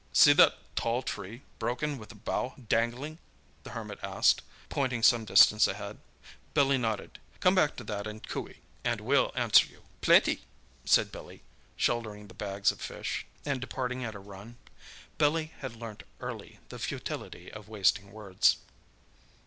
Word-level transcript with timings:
"See 0.13 0.33
that 0.33 0.57
tall 0.75 1.03
tree, 1.03 1.43
broken 1.59 1.99
with 1.99 2.09
the 2.09 2.15
bough 2.15 2.55
dangling?" 2.67 3.19
the 3.61 3.69
Hermit 3.69 3.99
asked, 4.01 4.41
pointing 4.67 5.03
some 5.03 5.25
distance 5.25 5.67
ahead. 5.67 5.99
Billy 6.55 6.79
nodded. 6.79 7.19
"Come 7.39 7.53
back 7.53 7.75
to 7.75 7.83
that 7.83 8.07
and 8.07 8.27
cooee, 8.27 8.61
and 8.83 8.99
we'll 9.01 9.31
answer 9.35 9.67
you." 9.67 9.83
"Plenty!" 10.01 10.41
said 10.85 11.11
Billy, 11.11 11.43
shouldering 11.77 12.29
the 12.29 12.33
bags 12.33 12.71
of 12.71 12.81
fish, 12.81 13.27
and 13.45 13.61
departing 13.61 14.03
at 14.03 14.15
a 14.15 14.19
run. 14.19 14.57
Billy 15.19 15.53
had 15.59 15.75
learnt 15.75 16.01
early 16.19 16.57
the 16.69 16.79
futility 16.79 17.51
of 17.53 17.69
wasting 17.69 18.11
words. 18.11 18.57